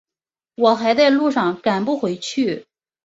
[0.55, 2.65] 我还在路上赶不回去